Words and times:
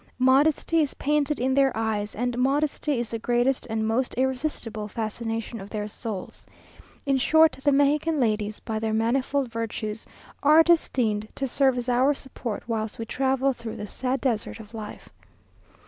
Modesty 0.17 0.81
is 0.81 0.95
painted 0.95 1.39
in 1.39 1.53
their 1.53 1.71
eyes, 1.77 2.15
and 2.15 2.35
modesty 2.35 2.97
is 2.97 3.11
the 3.11 3.19
greatest 3.19 3.67
and 3.69 3.87
most 3.87 4.15
irresistible 4.15 4.87
fascination 4.87 5.61
of 5.61 5.69
their 5.69 5.87
souls. 5.87 6.47
In 7.05 7.19
short, 7.19 7.59
the 7.63 7.71
Mexican 7.71 8.19
ladies, 8.19 8.59
by 8.59 8.79
their 8.79 8.93
manifold 8.93 9.51
virtues, 9.51 10.07
are 10.41 10.63
destined 10.63 11.27
to 11.35 11.45
serve 11.47 11.77
as 11.77 11.87
our 11.87 12.15
support 12.15 12.63
whilst 12.67 12.97
we 12.97 13.05
travel 13.05 13.53
through 13.53 13.75
the 13.75 13.85
sad 13.85 14.21
desert 14.21 14.59
of 14.59 14.73
life. 14.73 15.09